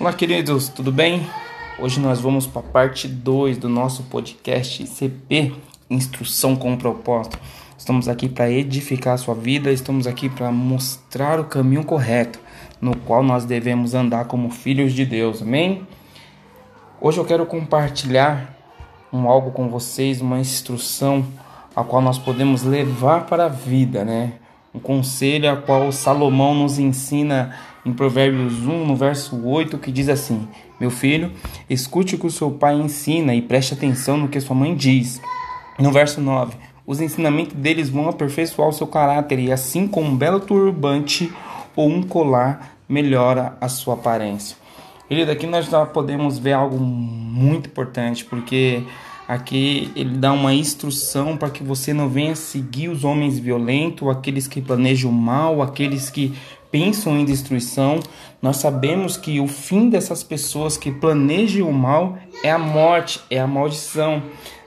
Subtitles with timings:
[0.00, 1.28] Olá, queridos, tudo bem?
[1.76, 5.52] Hoje nós vamos para a parte 2 do nosso podcast CP
[5.90, 7.36] Instrução com Propósito.
[7.76, 12.38] Estamos aqui para edificar a sua vida, estamos aqui para mostrar o caminho correto
[12.80, 15.42] no qual nós devemos andar como filhos de Deus.
[15.42, 15.84] Amém?
[17.00, 18.56] Hoje eu quero compartilhar
[19.12, 21.26] um algo com vocês, uma instrução
[21.74, 24.34] a qual nós podemos levar para a vida, né?
[24.74, 27.54] Um conselho a qual Salomão nos ensina
[27.84, 30.46] em Provérbios 1, no verso 8, que diz assim:
[30.78, 31.32] Meu filho,
[31.68, 35.20] escute o que o seu pai ensina e preste atenção no que sua mãe diz.
[35.78, 40.16] No verso 9, os ensinamentos deles vão aperfeiçoar o seu caráter, e assim como um
[40.16, 41.32] belo turbante
[41.74, 44.56] ou um colar melhora a sua aparência.
[45.10, 48.82] Ele daqui nós já podemos ver algo muito importante, porque
[49.28, 54.48] aqui ele dá uma instrução para que você não venha seguir os homens violentos, aqueles
[54.48, 56.32] que planejam mal, aqueles que
[56.70, 58.00] pensam em destruição,
[58.40, 63.38] nós sabemos que o fim dessas pessoas que planejam o mal é a morte, é
[63.38, 64.22] a maldição.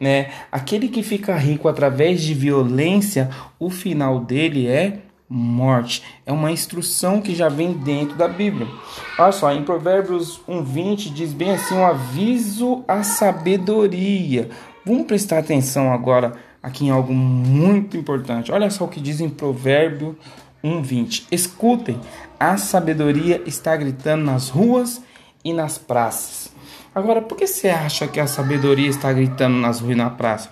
[0.00, 0.30] Né?
[0.50, 6.02] Aquele que fica rico através de violência, o final dele é morte.
[6.24, 8.66] É uma instrução que já vem dentro da Bíblia.
[9.18, 14.48] Olha só, em Provérbios 1:20 diz bem assim, um aviso à sabedoria.
[14.84, 18.52] Vamos prestar atenção agora aqui em algo muito importante.
[18.52, 20.16] Olha só o que diz em Provérbio
[20.62, 21.26] 1:20.
[21.30, 21.98] Escutem,
[22.38, 25.02] a sabedoria está gritando nas ruas
[25.44, 26.54] e nas praças.
[26.94, 30.50] Agora, por que você acha que a sabedoria está gritando nas ruas e na praça?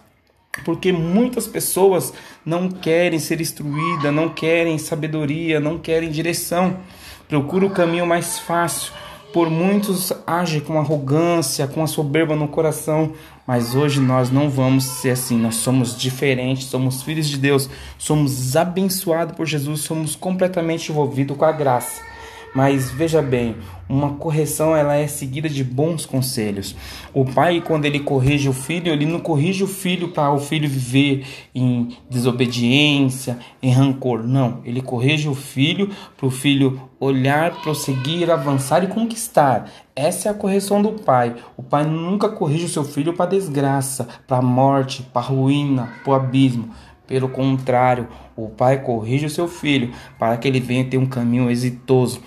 [0.64, 2.12] Porque muitas pessoas
[2.44, 6.77] não querem ser instruídas, não querem sabedoria, não querem direção.
[7.28, 8.92] Procura o caminho mais fácil.
[9.33, 14.84] Por muitos age com arrogância, com a soberba no coração, mas hoje nós não vamos
[14.84, 15.36] ser assim.
[15.36, 17.68] Nós somos diferentes, somos filhos de Deus,
[17.98, 22.13] somos abençoados por Jesus, somos completamente envolvidos com a graça.
[22.55, 23.56] Mas veja bem,
[23.88, 26.77] uma correção ela é seguida de bons conselhos.
[27.12, 30.69] O pai, quando ele corrige o filho, ele não corrige o filho para o filho
[30.69, 34.23] viver em desobediência, em rancor.
[34.23, 39.68] Não, ele corrige o filho para o filho olhar, prosseguir, avançar e conquistar.
[39.96, 41.34] Essa é a correção do pai.
[41.57, 46.14] O pai nunca corrige o seu filho para desgraça, para morte, para ruína, para o
[46.14, 46.70] abismo.
[47.07, 51.51] Pelo contrário, o pai corrige o seu filho para que ele venha ter um caminho
[51.51, 52.23] exitoso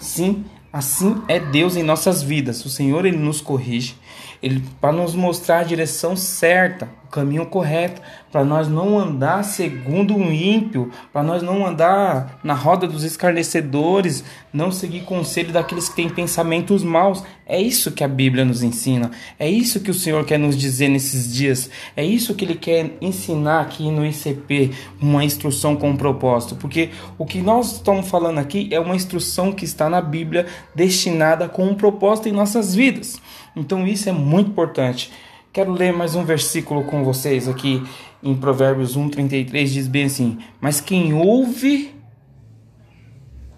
[0.00, 2.64] Sim, assim é Deus em nossas vidas.
[2.64, 3.96] O Senhor ele nos corrige,
[4.42, 10.14] ele para nos mostrar a direção certa, o caminho correto, para nós não andar segundo
[10.14, 14.22] um ímpio, para nós não andar na roda dos escarnecedores,
[14.52, 17.24] não seguir conselho daqueles que têm pensamentos maus.
[17.46, 19.10] É isso que a Bíblia nos ensina.
[19.38, 21.70] É isso que o Senhor quer nos dizer nesses dias.
[21.96, 26.90] É isso que ele quer ensinar aqui no ICP, uma instrução com um propósito, porque
[27.16, 30.44] o que nós estamos falando aqui é uma instrução que está na Bíblia
[30.74, 33.18] destinada com um propósito em nossas vidas.
[33.58, 35.10] Então isso é muito importante.
[35.52, 37.82] Quero ler mais um versículo com vocês aqui
[38.22, 41.94] em Provérbios 1:33 diz bem assim: "Mas quem ouve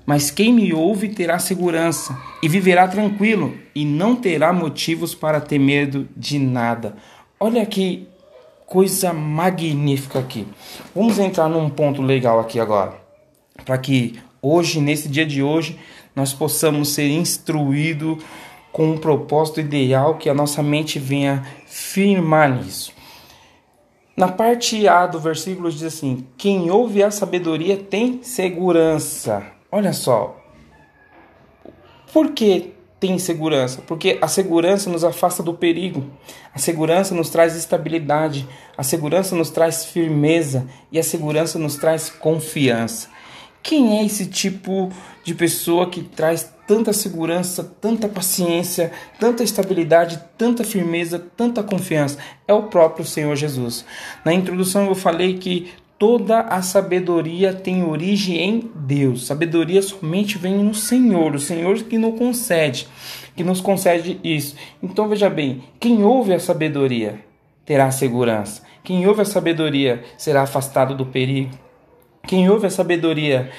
[0.06, 5.58] mas quem me ouve terá segurança e viverá tranquilo e não terá motivos para ter
[5.58, 6.96] medo de nada."
[7.38, 8.08] Olha que
[8.66, 10.46] coisa magnífica aqui.
[10.94, 12.94] Vamos entrar num ponto legal aqui agora,
[13.64, 15.78] para que hoje, nesse dia de hoje,
[16.14, 18.18] nós possamos ser instruídos
[18.72, 22.92] com um propósito ideal que a nossa mente venha firmar nisso.
[24.16, 29.42] Na parte A do versículo diz assim: Quem ouve a sabedoria tem segurança.
[29.72, 30.36] Olha só.
[32.12, 33.80] Por que tem segurança?
[33.86, 36.04] Porque a segurança nos afasta do perigo.
[36.52, 38.46] A segurança nos traz estabilidade.
[38.76, 40.66] A segurança nos traz firmeza.
[40.92, 43.08] E a segurança nos traz confiança.
[43.62, 44.90] Quem é esse tipo
[45.22, 52.16] de pessoa que traz tanta segurança, tanta paciência, tanta estabilidade, tanta firmeza, tanta confiança.
[52.46, 53.84] É o próprio Senhor Jesus.
[54.24, 55.68] Na introdução eu falei que
[55.98, 59.26] toda a sabedoria tem origem em Deus.
[59.26, 62.88] Sabedoria somente vem no Senhor, o Senhor que nos concede,
[63.36, 64.56] que nos concede isso.
[64.82, 67.18] Então veja bem, quem ouve a sabedoria
[67.66, 68.62] terá segurança.
[68.82, 71.50] Quem ouve a sabedoria será afastado do perigo.
[72.30, 73.50] Quem ouve a sabedoria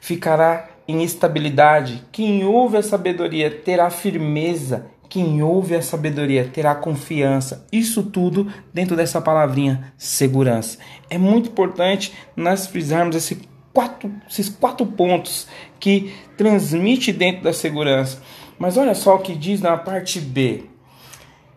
[0.00, 2.04] ficará em estabilidade.
[2.12, 4.86] Quem ouve a sabedoria terá firmeza.
[5.08, 7.66] Quem ouve a sabedoria terá confiança.
[7.72, 10.78] Isso tudo dentro dessa palavrinha segurança.
[11.10, 13.40] É muito importante nós frisarmos esse
[13.72, 15.48] quatro, esses quatro pontos
[15.80, 18.22] que transmite dentro da segurança.
[18.56, 20.66] Mas olha só o que diz na parte B.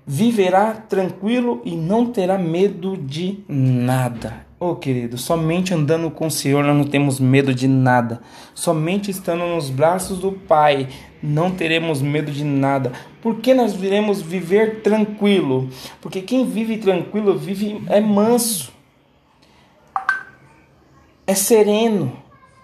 [0.07, 4.51] Viverá tranquilo e não terá medo de nada.
[4.65, 8.21] Oh, querido, somente andando com o Senhor nós não temos medo de nada.
[8.55, 10.87] Somente estando nos braços do Pai
[11.21, 12.93] não teremos medo de nada.
[13.21, 15.69] Por que nós viremos viver tranquilo?
[15.99, 18.71] Porque quem vive tranquilo vive é manso,
[21.27, 22.13] é sereno,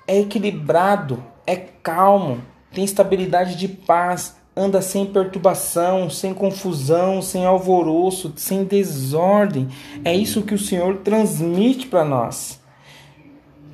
[0.07, 2.41] é equilibrado, é calmo,
[2.71, 9.69] tem estabilidade de paz, anda sem perturbação, sem confusão, sem alvoroço, sem desordem.
[10.03, 12.59] É isso que o Senhor transmite para nós.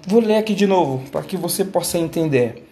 [0.07, 2.69] Vou ler aqui de novo para que você possa entender.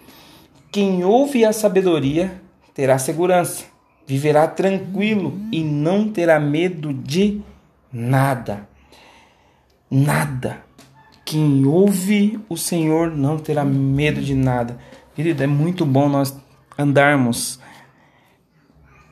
[0.70, 2.40] Quem ouve a sabedoria
[2.72, 3.64] terá segurança,
[4.06, 7.42] viverá tranquilo e não terá medo de
[7.92, 8.68] nada.
[9.90, 10.62] Nada.
[11.24, 14.78] Quem ouve o Senhor não terá medo de nada.
[15.16, 16.36] Querido, é muito bom nós
[16.78, 17.58] andarmos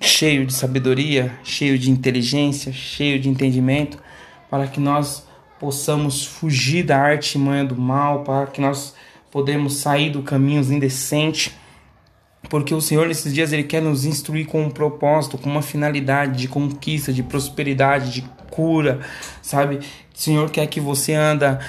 [0.03, 3.99] cheio de sabedoria, cheio de inteligência, cheio de entendimento,
[4.51, 5.27] para que nós
[5.59, 8.95] possamos fugir da arte manha do mal, para que nós
[9.31, 11.57] podemos sair do caminho indecente,
[12.51, 16.37] porque o Senhor nesses dias ele quer nos instruir com um propósito, com uma finalidade
[16.37, 19.01] de conquista, de prosperidade, de cura,
[19.41, 19.77] sabe?
[19.77, 19.83] O
[20.13, 21.61] Senhor quer que você anda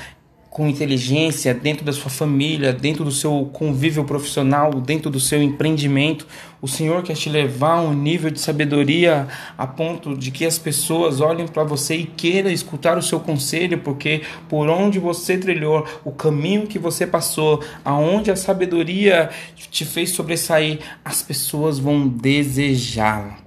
[0.54, 6.28] com inteligência dentro da sua família, dentro do seu convívio profissional, dentro do seu empreendimento.
[6.62, 9.28] O Senhor quer te levar a um nível de sabedoria
[9.58, 13.80] a ponto de que as pessoas olhem para você e queiram escutar o seu conselho,
[13.80, 19.32] porque por onde você trilhou, o caminho que você passou, aonde a sabedoria
[19.72, 23.40] te fez sobressair, as pessoas vão desejá-la.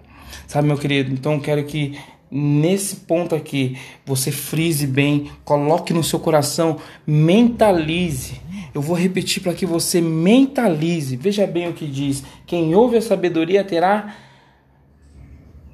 [0.48, 1.12] Sabe, meu querido?
[1.12, 1.96] Então quero que
[2.36, 8.40] nesse ponto aqui, você frise bem, coloque no seu coração, mentalize.
[8.74, 11.16] Eu vou repetir para que você mentalize.
[11.16, 14.14] Veja bem o que diz: quem ouve a sabedoria terá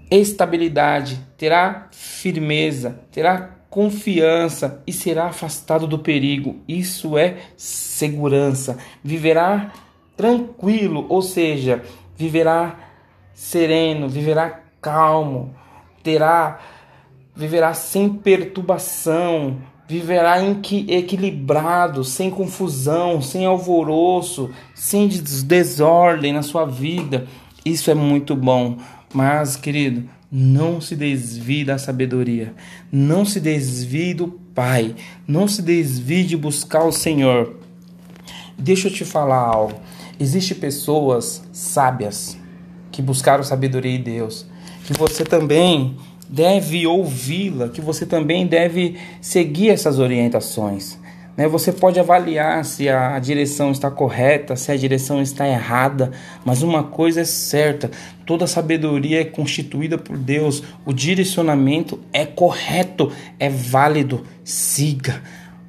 [0.08, 6.60] estabilidade, terá firmeza, terá confiança e será afastado do perigo.
[6.68, 8.78] Isso é segurança.
[9.02, 9.72] Viverá
[10.16, 11.82] tranquilo, ou seja,
[12.16, 12.78] viverá
[13.34, 15.54] sereno, viverá calmo
[16.02, 16.60] terá
[17.34, 19.58] viverá sem perturbação,
[19.88, 20.36] viverá
[20.88, 27.26] equilibrado, sem confusão, sem alvoroço, sem desordem na sua vida.
[27.64, 28.78] Isso é muito bom.
[29.14, 32.54] Mas, querido, não se desvie da sabedoria,
[32.90, 34.94] não se desvie do Pai,
[35.26, 37.56] não se desvie de buscar o Senhor.
[38.58, 39.78] Deixa eu te falar algo.
[40.18, 42.36] Existem pessoas sábias
[42.90, 44.46] que buscaram sabedoria em Deus,
[44.92, 45.96] que você também
[46.28, 50.98] deve ouvi-la, que você também deve seguir essas orientações.
[51.36, 51.48] Né?
[51.48, 56.12] Você pode avaliar se a direção está correta, se a direção está errada,
[56.44, 57.90] mas uma coisa é certa:
[58.26, 64.24] toda sabedoria é constituída por Deus, o direcionamento é correto, é válido.
[64.44, 65.22] Siga.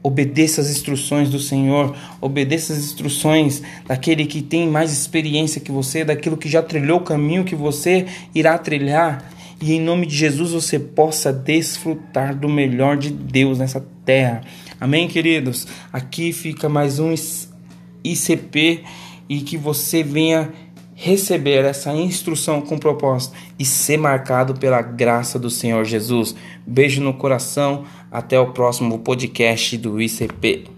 [0.04, 6.04] Obedeça as instruções do Senhor, obedeça as instruções daquele que tem mais experiência que você,
[6.04, 8.06] daquilo que já trilhou o caminho que você
[8.36, 9.32] irá trilhar.
[9.62, 14.42] E em nome de Jesus você possa desfrutar do melhor de Deus nessa terra.
[14.78, 15.66] Amém, queridos?
[15.94, 17.16] Aqui fica mais um
[18.04, 18.84] ICP
[19.30, 20.52] e que você venha
[20.96, 26.36] receber essa instrução com propósito e ser marcado pela graça do Senhor Jesus.
[26.66, 27.86] Beijo no coração.
[28.14, 30.73] Até o próximo podcast do ICP.